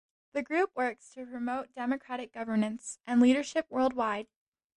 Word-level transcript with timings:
The 0.33 0.41
group 0.41 0.71
works 0.75 1.11
to 1.11 1.27
promote 1.27 1.75
democratic 1.75 2.33
governance 2.33 2.97
and 3.05 3.21
leadership 3.21 3.67
worldwide. 3.69 4.25